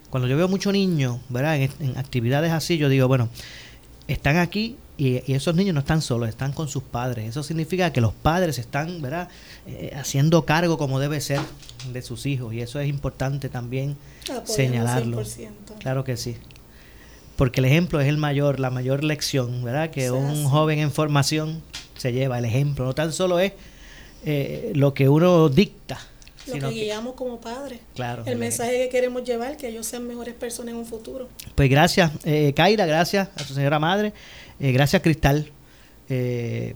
[0.09, 1.57] cuando yo veo muchos niños, ¿verdad?
[1.57, 3.29] En actividades así, yo digo, bueno,
[4.07, 7.29] están aquí y, y esos niños no están solos, están con sus padres.
[7.29, 9.29] Eso significa que los padres están, ¿verdad?
[9.67, 11.41] Eh, haciendo cargo como debe ser
[11.93, 13.97] de sus hijos y eso es importante también
[14.45, 15.21] señalarlo.
[15.21, 15.49] 100%.
[15.81, 16.37] Claro que sí.
[17.37, 19.91] Porque el ejemplo es el mayor, la mayor lección, ¿verdad?
[19.91, 21.63] Que un joven en formación
[21.97, 22.85] se lleva el ejemplo.
[22.85, 23.53] No tan solo es
[24.25, 25.99] eh, lo que uno dicta,
[26.47, 27.81] Lo sino que que, guiamos como padres.
[27.95, 31.29] Claro, El el mensaje que queremos llevar, que ellos sean mejores personas en un futuro.
[31.55, 34.13] Pues gracias, eh, Kaira, gracias a su señora madre,
[34.61, 35.51] eh, gracias Cristal
[36.09, 36.75] eh,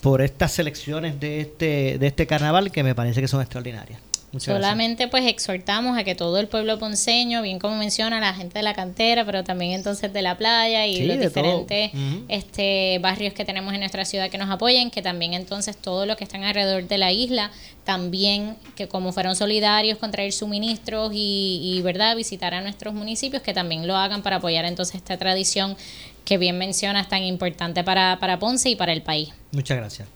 [0.00, 4.00] por estas selecciones de este, de este carnaval que me parece que son extraordinarias.
[4.32, 4.70] Muchas gracias.
[4.70, 8.62] Solamente pues exhortamos a que todo el pueblo ponceño, bien como menciona la gente de
[8.62, 11.90] la cantera, pero también entonces de la playa y Sí, los diferentes
[12.28, 16.16] este barrios que tenemos en nuestra ciudad que nos apoyen, que también entonces todos los
[16.16, 17.50] que están alrededor de la isla,
[17.84, 23.42] también que como fueron solidarios con traer suministros y, y verdad visitar a nuestros municipios,
[23.42, 25.76] que también lo hagan para apoyar entonces esta tradición
[26.24, 29.30] que bien mencionas tan importante para, para Ponce y para el país.
[29.52, 30.08] Muchas gracias.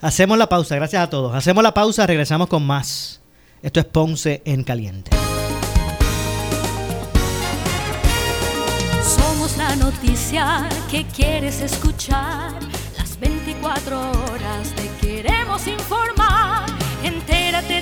[0.00, 1.34] Hacemos la pausa, gracias a todos.
[1.34, 3.20] Hacemos la pausa, regresamos con más.
[3.62, 5.10] Esto es Ponce en Caliente.
[9.02, 12.52] Somos la noticia que quieres escuchar.
[12.96, 16.66] Las 24 horas te queremos informar.
[17.02, 17.80] Entérate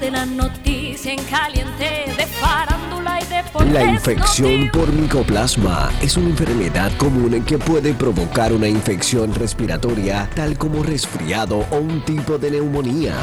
[0.00, 3.72] de la noticia en caliente de farándula y deportes.
[3.72, 10.58] La infección por micoplasma es una enfermedad común que puede provocar una infección respiratoria tal
[10.58, 13.14] como resfriado o un tipo de neumonía.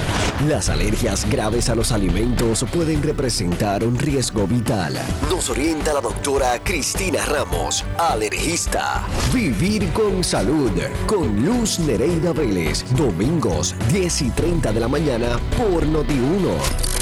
[0.48, 4.98] Las alergias graves a los alimentos pueden representar un riesgo vital.
[5.30, 9.06] Nos orienta la doctora Cristina Ramos, alergista.
[9.34, 10.72] Vivir con salud
[11.06, 16.47] con Luz Nereida Vélez, domingos 10 y 30 de la mañana por Noti1.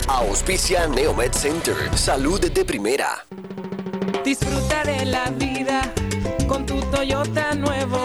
[0.07, 3.25] Auspicia Neomed Center, salud de primera.
[4.23, 5.93] Disfruta de la vida
[6.47, 8.04] con tu Toyota nuevo,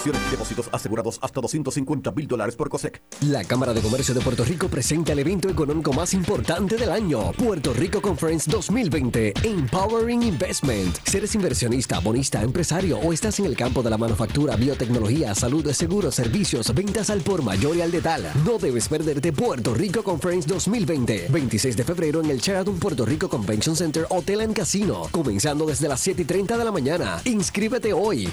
[0.00, 3.02] Acciones y depósitos asegurados hasta 250 mil dólares por COSEC.
[3.28, 7.32] La Cámara de Comercio de Puerto Rico presenta el evento económico más importante del año,
[7.32, 10.96] Puerto Rico Conference 2020, Empowering Investment.
[11.04, 15.70] Si eres inversionista, bonista, empresario o estás en el campo de la manufactura, biotecnología, salud,
[15.72, 20.48] seguros, servicios, ventas al por mayor y al detal, no debes perderte Puerto Rico Conference
[20.48, 25.66] 2020, 26 de febrero en el Sheraton Puerto Rico Convention Center Hotel and Casino, comenzando
[25.66, 27.20] desde las 7 y 30 de la mañana.
[27.26, 28.30] Inscríbete hoy,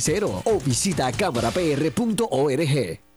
[0.00, 3.07] 721-6060 o visita cámarapr.org.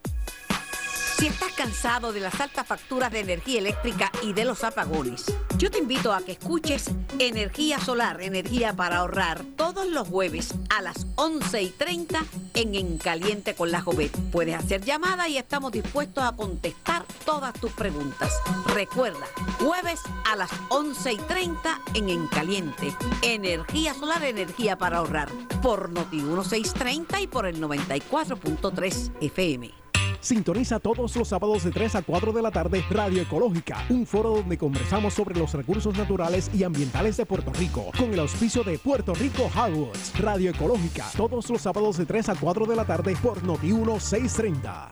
[1.22, 5.26] Si estás cansado de las altas facturas de energía eléctrica y de los apagones,
[5.60, 10.82] yo te invito a que escuches Energía Solar, Energía para ahorrar, todos los jueves a
[10.82, 14.12] las 11 y 30 en En Caliente con la Jovet.
[14.32, 18.34] Puedes hacer llamada y estamos dispuestos a contestar todas tus preguntas.
[18.74, 19.28] Recuerda,
[19.60, 22.96] jueves a las 11 y 30 en En Caliente.
[23.22, 25.30] Energía Solar, Energía para ahorrar,
[25.62, 29.82] por Noti 1630 y por el 94.3 FM.
[30.22, 34.36] Sintoniza todos los sábados de 3 a 4 de la tarde Radio Ecológica, un foro
[34.36, 38.78] donde conversamos sobre los recursos naturales y ambientales de Puerto Rico, con el auspicio de
[38.78, 40.20] Puerto Rico Hardwoods.
[40.20, 44.92] Radio Ecológica, todos los sábados de 3 a 4 de la tarde por Noti 1630.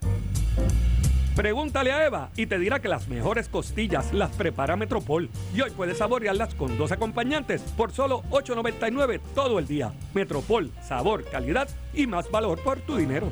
[1.36, 5.30] Pregúntale a Eva y te dirá que las mejores costillas las prepara Metropol.
[5.56, 9.94] Y hoy puedes saborearlas con dos acompañantes por solo $8.99 todo el día.
[10.16, 13.32] Metropol, sabor, calidad y más valor por tu dinero.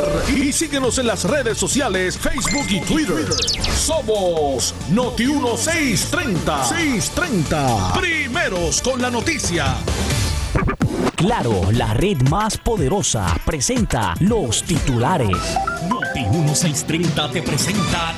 [0.35, 3.25] y síguenos en las redes sociales, Facebook y Twitter.
[3.75, 6.65] Somos Noti 1630.
[6.65, 7.93] 630.
[7.93, 9.75] Primeros con la noticia.
[11.15, 15.37] Claro, la red más poderosa presenta los titulares.
[15.87, 18.13] Noti 1630 te presenta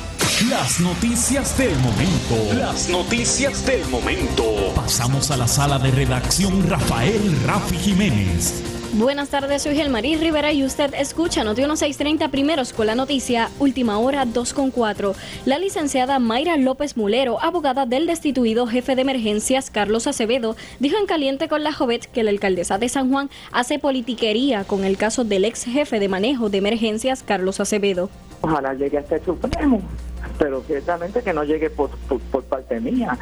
[0.48, 2.54] las noticias del momento.
[2.54, 4.44] Las noticias del momento.
[4.74, 8.73] Pasamos a la sala de redacción Rafael Rafi Jiménez.
[8.96, 13.98] Buenas tardes, soy Gelmarí Rivera y usted escucha Noti 1630 primeros con la noticia Última
[13.98, 15.16] Hora 2.4.
[15.46, 21.06] La licenciada Mayra López Mulero, abogada del destituido jefe de emergencias Carlos Acevedo, dijo en
[21.06, 25.24] caliente con la Jovet que la alcaldesa de San Juan hace politiquería con el caso
[25.24, 28.10] del ex jefe de manejo de emergencias Carlos Acevedo.
[28.42, 29.82] Ojalá llegue hasta el Supremo
[30.38, 33.16] pero ciertamente que no llegue por, por, por parte mía.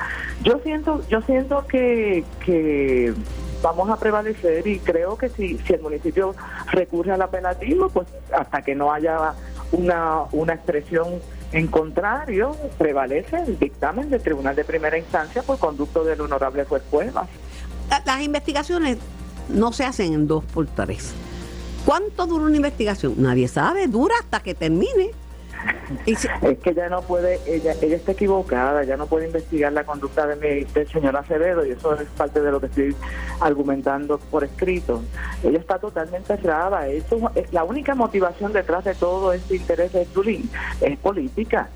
[0.45, 3.13] Yo siento, yo siento que, que
[3.63, 6.35] vamos a prevalecer y creo que si, si el municipio
[6.71, 9.35] recurre al apelativo, pues hasta que no haya
[9.73, 11.21] una, una expresión
[11.53, 16.83] en contrario, prevalece el dictamen del Tribunal de Primera Instancia por conducto del honorable juez
[16.91, 17.29] Cuevas.
[18.07, 18.99] Las investigaciones
[19.51, 21.13] no se hacen en dos por tres.
[21.85, 23.15] ¿Cuánto dura una investigación?
[23.19, 25.11] Nadie sabe, dura hasta que termine.
[26.07, 30.27] Es que ella no puede, ella, ella está equivocada, ya no puede investigar la conducta
[30.27, 32.97] de mi, del señor Acevedo y eso es parte de lo que estoy
[33.41, 35.03] argumentando por escrito.
[35.43, 40.05] Ella está totalmente cerrada, eso es la única motivación detrás de todo este interés de
[40.07, 41.69] Tulín, es política.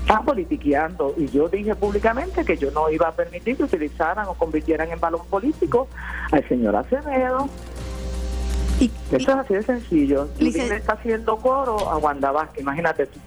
[0.00, 4.34] Está politiqueando y yo dije públicamente que yo no iba a permitir que utilizaran o
[4.34, 5.88] convirtieran en balón político
[6.30, 7.48] al señor Acevedo.
[8.80, 10.28] Y, Esto es así de sencillo.
[10.38, 13.18] Le está haciendo coro a Wanda Vázquez, imagínate tú.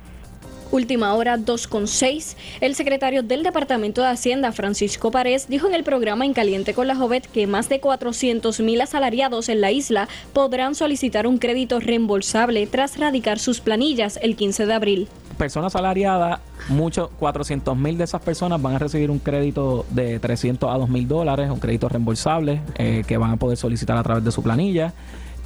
[0.71, 2.35] Última hora 2.6.
[2.61, 6.85] El secretario del Departamento de Hacienda, Francisco Párez, dijo en el programa En Caliente con
[6.85, 11.79] la Jovet que más de 400 mil asalariados en la isla podrán solicitar un crédito
[11.79, 15.07] reembolsable tras radicar sus planillas el 15 de abril.
[15.39, 20.69] Personas asalariadas, muchos 400 mil de esas personas van a recibir un crédito de 300
[20.71, 24.23] a 2 mil dólares, un crédito reembolsable eh, que van a poder solicitar a través
[24.23, 24.93] de su planilla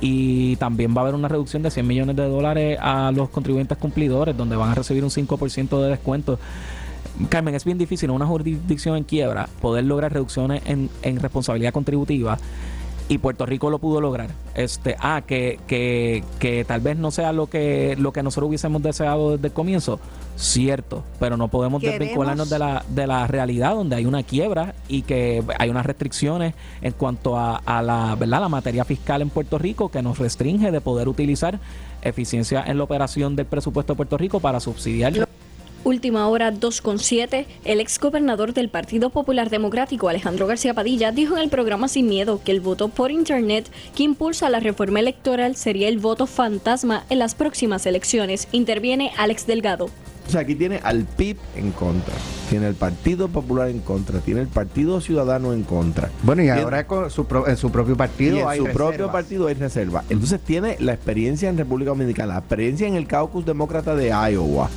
[0.06, 3.78] y también va a haber una reducción de 100 millones de dólares a los contribuyentes
[3.78, 6.39] cumplidores, donde van a recibir un 5% de descuento.
[7.30, 11.72] Carmen, es bien difícil en una jurisdicción en quiebra poder lograr reducciones en, en responsabilidad
[11.72, 12.38] contributiva
[13.10, 14.30] y Puerto Rico lo pudo lograr.
[14.56, 18.82] Este, ah, que, que, que tal vez no sea lo que, lo que nosotros hubiésemos
[18.82, 20.00] deseado desde el comienzo,
[20.36, 24.76] cierto, pero no podemos Queremos- desvincularnos de la, de la realidad donde hay una quiebra
[24.88, 28.42] y que hay unas restricciones en cuanto a, a la, ¿verdad?
[28.42, 31.60] la materia fiscal en Puerto Rico que nos restringe de poder utilizar
[32.02, 35.13] eficiencia en la operación del presupuesto de Puerto Rico para subsidiar.
[35.84, 37.46] Última hora 2.7.
[37.65, 42.08] El ex gobernador del Partido Popular Democrático, Alejandro García Padilla, dijo en el programa Sin
[42.08, 47.04] Miedo que el voto por Internet que impulsa la reforma electoral sería el voto fantasma
[47.10, 48.48] en las próximas elecciones.
[48.54, 49.89] Interviene Alex Delgado.
[50.26, 52.13] O sea, aquí tiene al PIB en contra,
[52.50, 56.10] tiene el Partido Popular en contra, tiene el Partido Ciudadano en conra.
[56.24, 58.67] Bueno, y Tiene- ahora con su pro- en su propio partido y en hay su
[58.67, 60.06] propio partido hay reserva.
[60.10, 64.69] Entonces tiene la experiencia en República Dominicana, la experiencia en el caucus demócrata de Iowa,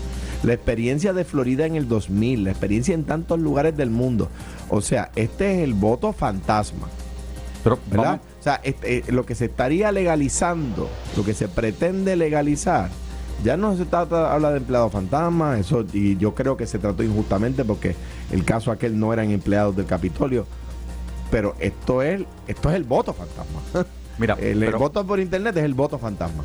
[0.43, 4.29] la experiencia de Florida en el 2000, la experiencia en tantos lugares del mundo.
[4.69, 6.89] O sea, este es el voto fantasma.
[7.91, 8.21] ¿Verdad?
[8.39, 12.91] O sea, este, eh, lo que se estaría legalizando, lo que se pretende legalizar,
[13.43, 17.03] ya no se trata, habla de empleado fantasma, eso, y yo creo que se trató
[17.03, 17.97] injustamente porque
[18.31, 20.47] el caso aquel no eran empleados del Capitolio,
[21.31, 23.87] pero esto es, esto es el voto fantasma.
[24.19, 26.45] Mira, el, el pero- voto por internet es el voto fantasma.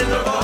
[0.00, 0.43] in the ball.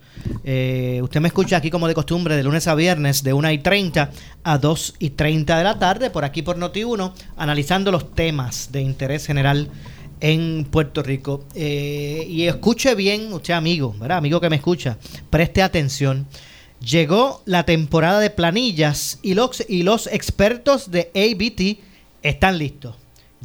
[0.45, 3.59] Eh, usted me escucha aquí como de costumbre de lunes a viernes de 1 y
[3.59, 4.11] 30
[4.43, 8.81] a 2 y 30 de la tarde por aquí por Noti1 analizando los temas de
[8.83, 9.71] interés general
[10.23, 11.45] en Puerto Rico.
[11.55, 14.19] Eh, y escuche bien, usted amigo, ¿verdad?
[14.19, 14.97] Amigo que me escucha,
[15.29, 16.27] preste atención.
[16.81, 21.81] Llegó la temporada de planillas y los, y los expertos de ABT
[22.23, 22.97] están listos.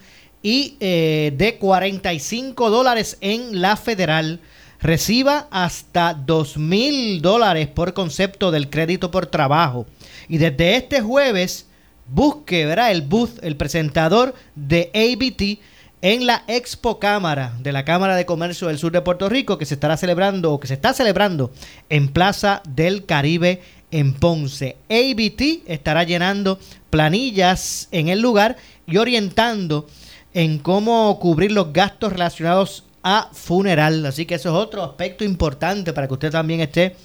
[0.45, 4.41] y eh, de 45 dólares en la federal.
[4.79, 9.87] Reciba hasta 2 mil dólares por concepto del crédito por trabajo.
[10.29, 11.65] Y desde este jueves,
[12.07, 12.91] busque ¿verdad?
[12.91, 15.63] el booth, el presentador de ABT
[16.03, 19.65] en la Expo Cámara de la Cámara de Comercio del Sur de Puerto Rico que
[19.65, 21.51] se estará celebrando o que se está celebrando
[21.89, 24.77] en Plaza del Caribe en Ponce.
[24.91, 26.59] ABT estará llenando
[26.91, 29.87] planillas en el lugar y orientando
[30.35, 34.05] en cómo cubrir los gastos relacionados a funeral.
[34.05, 36.95] Así que eso es otro aspecto importante para que usted también esté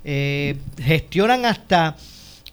[0.08, 1.98] Eh, gestionan hasta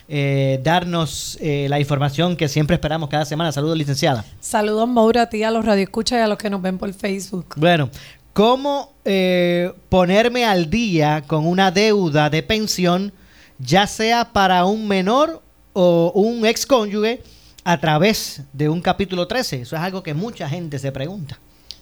[0.06, 3.50] eh, darnos eh, la información que siempre esperamos cada semana.
[3.50, 4.24] Saludos, licenciada.
[4.38, 7.54] Saludos, Maura, a ti, a los radioescuchas y a los que nos ven por Facebook.
[7.56, 7.90] Bueno,
[8.32, 13.12] ¿cómo eh, ponerme al día con una deuda de pensión,
[13.58, 15.47] ya sea para un menor
[15.80, 17.22] o un ex cónyuge,
[17.62, 19.62] a través de un capítulo 13?
[19.62, 21.38] Eso es algo que mucha gente se pregunta.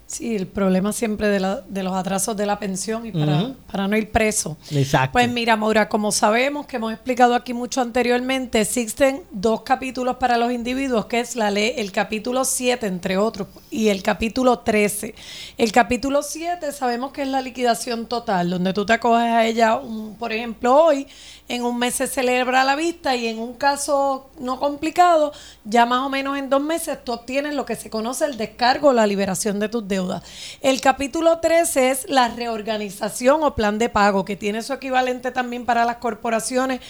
[0.07, 3.88] Sí, el problema siempre de, la, de los atrasos de la pensión y para, para,
[3.88, 4.57] no ir preso.
[4.70, 5.14] Exacto.
[5.14, 10.36] Pues mira, Maura, como sabemos que hemos explicado aquí mucho anteriormente, existen dos capítulos para
[10.36, 15.14] los individuos, que es la ley, el capítulo 7, entre otros, y el capítulo 13.
[15.58, 19.78] El capítulo 7 sabemos que es la liquidación total, donde tú te acoges a ella,
[20.18, 21.06] por ejemplo, hoy
[21.48, 25.32] en un mes se celebra la vista y en un caso no complicado,
[25.64, 28.94] ya más o menos en dos meses tú obtienes lo que se conoce el descargo
[28.94, 30.22] la liberación de tus deudas.
[30.62, 35.66] El capítulo 13 es la reorganización o plan de pago, que tiene su equivalente también
[35.66, 36.80] para las corporaciones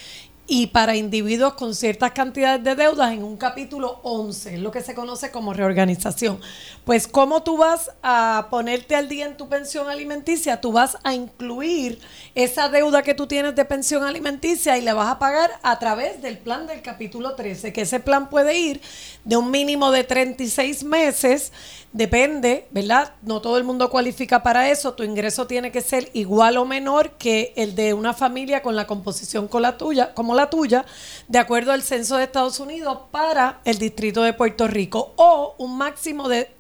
[0.49, 4.95] y para individuos con ciertas cantidades de deudas en un capítulo 11, lo que se
[4.95, 6.41] conoce como reorganización.
[6.85, 11.15] Pues cómo tú vas a ponerte al día en tu pensión alimenticia, tú vas a
[11.15, 11.99] incluir
[12.35, 16.23] esa deuda que tú tienes de pensión alimenticia y la vas a pagar a través
[16.23, 18.81] del plan del capítulo 13, que ese plan puede ir
[19.25, 21.53] de un mínimo de 36 meses
[21.93, 23.15] Depende, ¿verdad?
[23.23, 24.93] No todo el mundo cualifica para eso.
[24.93, 28.87] Tu ingreso tiene que ser igual o menor que el de una familia con la
[28.87, 30.85] composición con la tuya, como la tuya,
[31.29, 35.79] de acuerdo al censo de Estados Unidos para el distrito de Puerto Rico, o un
[35.79, 36.51] máximo de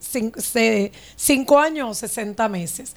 [1.16, 2.94] 5 años o 60 meses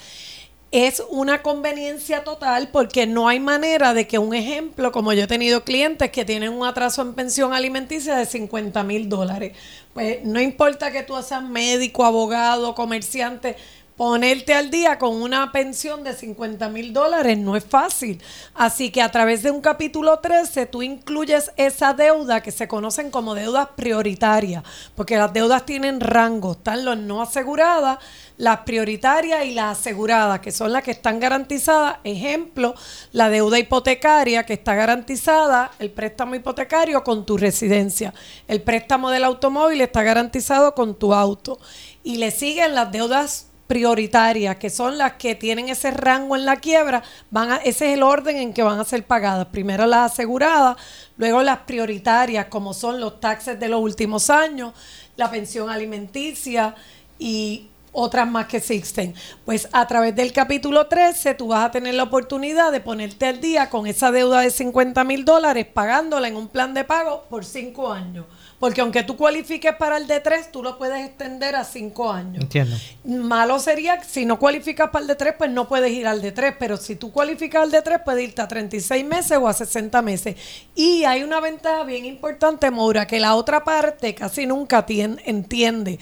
[0.72, 5.28] es una conveniencia total porque no hay manera de que un ejemplo, como yo he
[5.28, 9.54] tenido clientes que tienen un atraso en pensión alimenticia de 50 mil dólares,
[9.94, 13.56] pues no importa que tú seas médico, abogado, comerciante,
[14.00, 18.22] ponerte al día con una pensión de 50 mil dólares no es fácil.
[18.56, 23.12] Así que a través de un capítulo 13 tú incluyes esa deuda que se conocen
[23.12, 24.64] como deudas prioritarias,
[24.96, 28.00] porque las deudas tienen rango, están las no aseguradas,
[28.38, 31.98] las prioritarias y las aseguradas, que son las que están garantizadas.
[32.06, 32.76] Ejemplo,
[33.12, 38.14] la deuda hipotecaria que está garantizada, el préstamo hipotecario con tu residencia.
[38.48, 41.60] El préstamo del automóvil está garantizado con tu auto.
[42.02, 46.56] Y le siguen las deudas prioritarias, que son las que tienen ese rango en la
[46.56, 49.46] quiebra, van a, ese es el orden en que van a ser pagadas.
[49.52, 50.76] Primero las aseguradas,
[51.18, 54.74] luego las prioritarias, como son los taxes de los últimos años,
[55.18, 56.74] la pensión alimenticia
[57.20, 59.14] y otras más que existen.
[59.46, 63.40] Pues a través del capítulo 13 tú vas a tener la oportunidad de ponerte al
[63.40, 67.46] día con esa deuda de 50 mil dólares pagándola en un plan de pago por
[67.46, 68.26] cinco años.
[68.60, 72.44] Porque aunque tú cualifiques para el de 3, tú lo puedes extender a cinco años.
[72.44, 72.76] Entiendo.
[73.06, 76.34] Malo sería si no cualificas para el de 3, pues no puedes ir al de
[76.34, 79.54] 3, pero si tú cualificas al de 3, puedes irte a 36 meses o a
[79.54, 80.36] 60 meses.
[80.76, 85.98] Y hay una ventaja bien importante, Maura, que la otra parte casi nunca tien- entiende.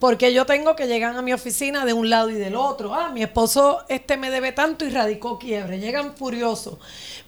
[0.00, 2.94] Porque yo tengo que llegan a mi oficina de un lado y del otro.
[2.94, 5.78] Ah, mi esposo este me debe tanto y radicó quiebre.
[5.78, 6.78] Llegan furiosos.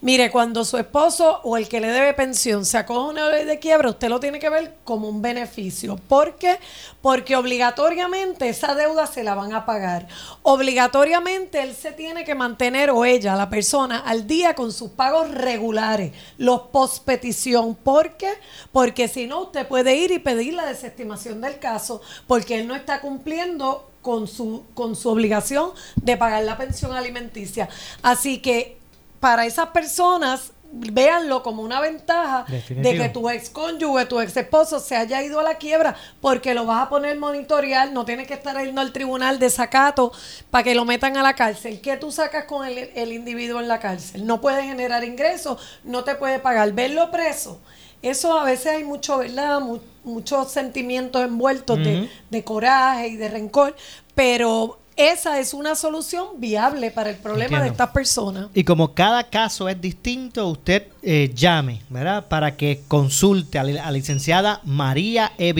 [0.01, 3.59] Mire, cuando su esposo o el que le debe pensión se acoge una ley de
[3.59, 5.97] quiebra, usted lo tiene que ver como un beneficio.
[6.09, 6.59] ¿Por qué?
[7.03, 10.09] Porque obligatoriamente esa deuda se la van a pagar.
[10.43, 15.31] Obligatoriamente él se tiene que mantener o ella, la persona, al día con sus pagos
[15.31, 17.75] regulares, los post petición.
[17.75, 18.33] ¿Por qué?
[18.73, 22.75] Porque si no, usted puede ir y pedir la desestimación del caso porque él no
[22.75, 27.69] está cumpliendo con su, con su obligación de pagar la pensión alimenticia.
[28.03, 28.79] Así que
[29.21, 32.93] para esas personas, véanlo como una ventaja Definitivo.
[32.93, 36.55] de que tu ex cónyuge, tu ex esposo se haya ido a la quiebra porque
[36.55, 40.13] lo vas a poner monitorear, no tienes que estar yendo al tribunal de sacato
[40.51, 41.81] para que lo metan a la cárcel.
[41.81, 44.27] ¿Qué tú sacas con el, el individuo en la cárcel?
[44.27, 46.73] No puede generar ingresos, no te puede pagar.
[46.73, 47.61] Verlo preso.
[48.01, 49.61] Eso a veces hay mucho, ¿verdad?
[49.61, 53.77] Mu- muchos sentimientos envueltos de, de coraje y de rencor,
[54.17, 58.49] pero esa es una solución viable para el problema de estas personas.
[58.55, 62.27] Y como cada caso es distinto, usted eh, llame, ¿verdad?
[62.29, 65.53] Para que consulte a la, licenciada María E.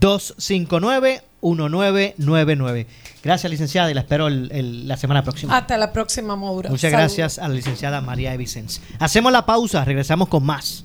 [0.00, 2.86] 259-1999.
[3.26, 5.56] Gracias, licenciada, y la espero el- el- la semana próxima.
[5.56, 6.70] Hasta la próxima, Maura.
[6.70, 8.36] Muchas gracias a la licenciada María E.
[8.36, 8.80] Vicens.
[9.00, 10.84] Hacemos la pausa, regresamos con más.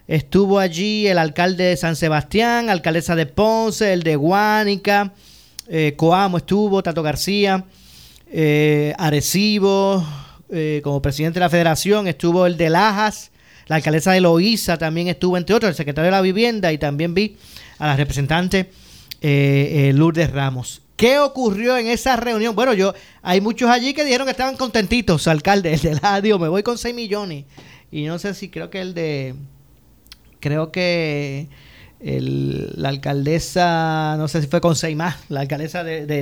[0.07, 5.13] estuvo allí el alcalde de San Sebastián, alcaldesa de Ponce, el de Guánica,
[5.97, 7.65] Coamo estuvo, Tato García,
[8.97, 10.05] Arecibo,
[10.82, 13.32] como presidente de la federación, estuvo el de Lajas,
[13.68, 17.13] la alcaldesa de Loíza también estuvo, entre otros, el secretario de la vivienda y también
[17.13, 17.38] vi
[17.80, 18.70] a la representante
[19.22, 20.82] eh, eh, Lourdes Ramos.
[20.95, 22.55] ¿Qué ocurrió en esa reunión?
[22.55, 26.39] Bueno, yo hay muchos allí que dijeron que estaban contentitos, alcalde, el de la digo,
[26.39, 27.45] me voy con 6 millones.
[27.91, 29.36] Y no sé si creo que el de
[30.39, 31.47] creo que
[31.99, 36.22] el- la alcaldesa, no sé si fue con seis más, la alcaldesa de, de,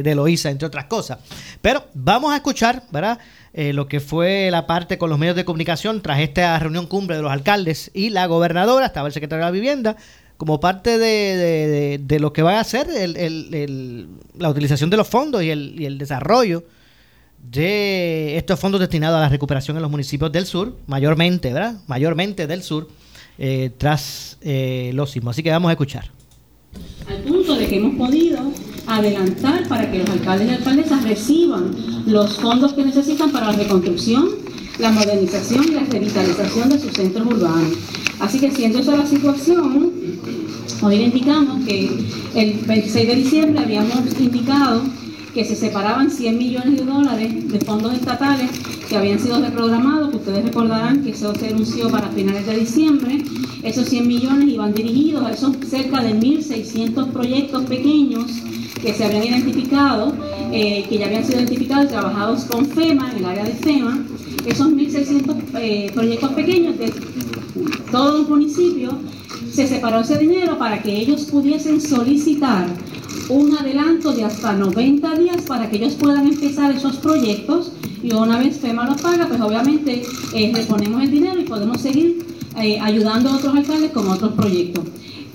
[0.50, 1.20] entre otras cosas.
[1.62, 3.20] Pero vamos a escuchar, ¿verdad?
[3.58, 7.16] Eh, lo que fue la parte con los medios de comunicación tras esta reunión cumbre
[7.16, 9.96] de los alcaldes y la gobernadora, estaba el secretario de la vivienda,
[10.36, 15.42] como parte de, de- lo que va a hacer el- la utilización de los fondos
[15.42, 16.66] y el, y el desarrollo
[17.50, 21.76] de estos fondos destinados a la recuperación en los municipios del sur, mayormente, ¿verdad?
[21.88, 22.90] Mayormente del sur,
[23.38, 25.36] eh, tras eh, los sismos.
[25.36, 26.10] Así que vamos a escuchar.
[27.08, 28.40] al punto de que hemos podido
[28.88, 31.72] adelantar para que los alcaldes y alcaldesas reciban
[32.06, 34.30] los fondos que necesitan para la reconstrucción,
[34.80, 37.74] la modernización y la revitalización de sus centros urbanos.
[38.20, 39.92] Así que siendo esa la situación,
[40.82, 41.90] hoy le indicamos que
[42.36, 44.82] el 26 de diciembre habíamos indicado
[45.34, 48.50] que se separaban 100 millones de dólares de fondos estatales
[48.88, 53.22] que habían sido reprogramados, que ustedes recordarán que eso se anunció para finales de diciembre.
[53.62, 58.32] Esos 100 millones iban dirigidos a esos cerca de 1.600 proyectos pequeños
[58.86, 60.14] que se habían identificado,
[60.52, 64.06] eh, que ya habían sido identificados y trabajados con FEMA, en el área de FEMA.
[64.46, 66.94] Esos 1.600 eh, proyectos pequeños de
[67.92, 68.94] todos los municipios,
[69.52, 72.68] se separó ese dinero para que ellos pudiesen solicitar
[73.30, 77.72] un adelanto de hasta 90 días para que ellos puedan empezar esos proyectos
[78.04, 82.24] y una vez FEMA los paga, pues obviamente eh, reponemos el dinero y podemos seguir
[82.58, 84.84] eh, ayudando a otros alcaldes con otros proyectos.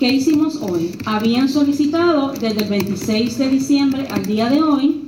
[0.01, 0.92] ¿Qué hicimos hoy?
[1.05, 5.03] Habían solicitado desde el 26 de diciembre al día de hoy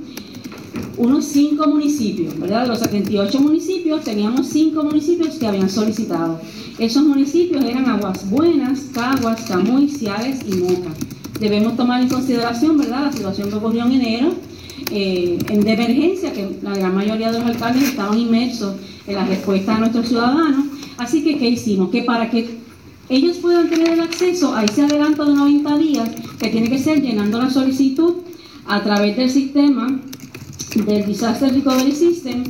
[0.97, 2.67] unos cinco municipios, ¿verdad?
[2.67, 6.39] Los 78 municipios, teníamos cinco municipios que habían solicitado.
[6.77, 10.91] Esos municipios eran Aguas Buenas, Caguas, Camuy, Ciales y Moca.
[11.39, 14.33] Debemos tomar en consideración, ¿verdad?, la situación que ocurrió en enero,
[14.91, 18.75] eh, en de emergencia, que la gran mayoría de los alcaldes estaban inmersos
[19.07, 20.67] en la respuesta a nuestros ciudadanos.
[20.97, 21.89] Así que, ¿qué hicimos?
[21.89, 22.61] Que para que
[23.09, 27.01] ellos puedan tener el acceso a ese adelanto de 90 días, que tiene que ser
[27.01, 28.15] llenando la solicitud
[28.67, 29.99] a través del sistema
[30.75, 32.43] del Disaster Recovery System,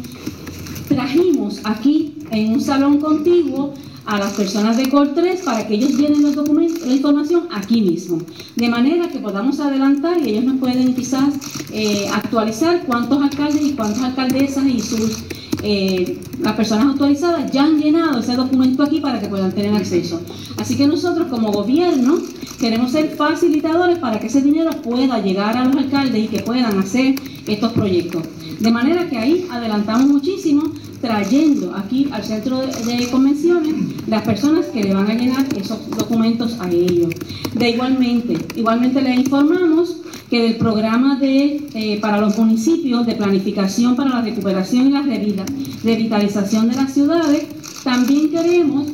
[0.88, 3.74] trajimos aquí en un salón contiguo
[4.06, 7.82] a las personas de Col 3 para que ellos llenen los documentos, la información aquí
[7.82, 8.20] mismo.
[8.56, 11.34] De manera que podamos adelantar y ellos nos pueden quizás
[11.72, 15.24] eh, actualizar cuántos alcaldes y cuántas alcaldesas y sus
[15.64, 20.22] eh, las personas autorizadas ya han llenado ese documento aquí para que puedan tener acceso.
[20.58, 22.18] Así que nosotros como gobierno
[22.60, 26.78] queremos ser facilitadores para que ese dinero pueda llegar a los alcaldes y que puedan
[26.78, 27.16] hacer
[27.48, 28.24] estos proyectos.
[28.60, 30.72] De manera que ahí adelantamos muchísimo
[31.04, 33.76] trayendo aquí al centro de, convenciones
[34.08, 37.10] las personas que le van a llenar esos documentos a ellos.
[37.54, 39.98] De igualmente, igualmente les informamos
[40.30, 45.02] que del programa de, eh, para los municipios de planificación para la recuperación y la
[45.02, 45.46] revita-
[45.84, 47.48] revitalización de las ciudades,
[47.84, 48.88] también queremos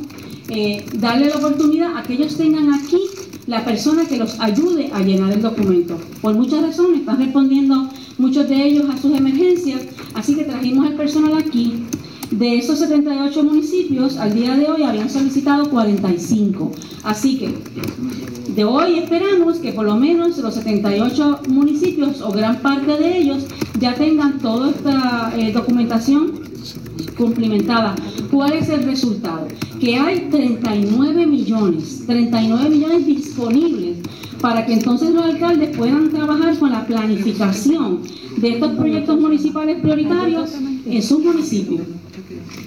[0.48, 2.98] eh, darle la oportunidad a que ellos tengan aquí
[3.46, 5.96] la persona que los ayude a llenar el documento.
[6.20, 7.88] Por muchas razones, están respondiendo
[8.18, 9.80] muchos de ellos a sus emergencias,
[10.14, 11.84] así que trajimos el personal aquí.
[12.30, 16.70] De esos 78 municipios, al día de hoy habían solicitado 45.
[17.02, 17.54] Así que
[18.54, 23.46] de hoy esperamos que por lo menos los 78 municipios o gran parte de ellos
[23.80, 26.49] ya tengan toda esta eh, documentación
[27.20, 27.94] cumplimentada.
[28.30, 29.46] ¿Cuál es el resultado?
[29.78, 33.98] Que hay 39 millones, 39 millones disponibles
[34.40, 38.00] para que entonces los alcaldes puedan trabajar con la planificación
[38.38, 40.52] de estos proyectos municipales prioritarios
[40.86, 41.82] en sus municipios.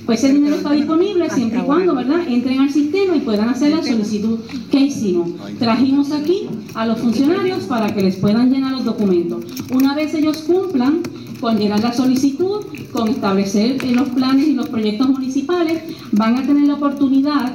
[0.06, 3.72] Pues ese dinero está disponible siempre y cuando, ¿verdad?, entren al sistema y puedan hacer
[3.72, 4.40] la solicitud
[4.70, 5.32] que hicimos.
[5.58, 9.46] Trajimos aquí a los funcionarios para que les puedan llenar los documentos.
[9.74, 11.02] Una vez ellos cumplan
[11.44, 12.64] con llenar la solicitud,
[12.94, 15.84] con establecer eh, los planes y los proyectos municipales,
[16.14, 17.52] van a tener la oportunidad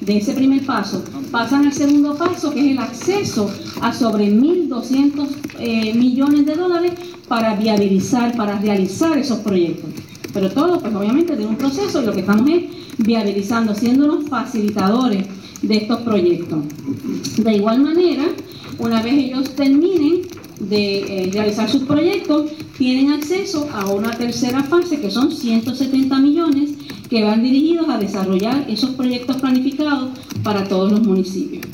[0.00, 1.04] de ese primer paso.
[1.30, 3.48] Pasan al segundo paso, que es el acceso
[3.80, 5.28] a sobre 1.200
[5.60, 6.94] eh, millones de dólares
[7.28, 9.88] para viabilizar, para realizar esos proyectos.
[10.34, 12.64] Pero todo, pues obviamente, tiene un proceso y lo que estamos es
[12.98, 15.28] viabilizando, siendo los facilitadores
[15.62, 16.58] de estos proyectos.
[17.36, 18.24] De igual manera,
[18.80, 20.22] una vez ellos terminen
[20.60, 26.70] de eh, realizar sus proyectos, tienen acceso a una tercera fase, que son 170 millones,
[27.08, 30.10] que van dirigidos a desarrollar esos proyectos planificados
[30.42, 31.66] para todos los municipios.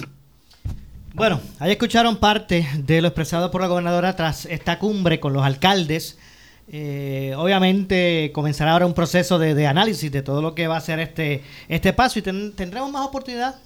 [1.14, 5.44] Bueno, ahí escucharon parte de lo expresado por la gobernadora tras esta cumbre con los
[5.44, 6.18] alcaldes.
[6.66, 10.98] Eh, obviamente comenzará ahora un proceso de, análisis de todo lo que va a ser
[10.98, 13.56] este, este paso y ten- tendremos más oportunidad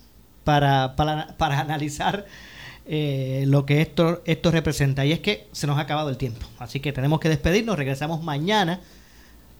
[0.45, 2.27] para, para, para analizar
[2.91, 5.05] eh, lo que esto, esto representa.
[5.05, 6.47] Y es que se nos ha acabado el tiempo.
[6.59, 7.77] Así que tenemos que despedirnos.
[7.77, 8.81] Regresamos mañana,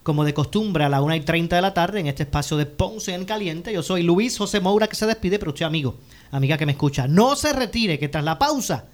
[0.01, 2.65] como de costumbre, a la 1 y 30 de la tarde en este espacio de
[2.65, 3.71] Ponce en Caliente.
[3.71, 5.97] Yo soy Luis José Moura que se despide, pero usted, amigo,
[6.31, 8.85] amiga que me escucha, no se retire, que tras la pausa,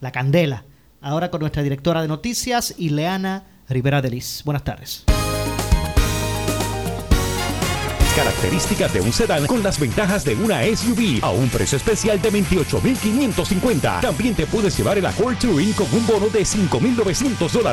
[0.00, 0.64] la candela.
[1.02, 4.40] Ahora con nuestra directora de noticias, Ileana Rivera Delis.
[4.46, 5.04] Buenas tardes.
[8.14, 12.30] Características de un sedán con las ventajas de una SUV a un precio especial de
[12.30, 14.00] 28,550.
[14.00, 17.72] También te puedes llevar el Accord Touring con un bono de 5,900 dólares.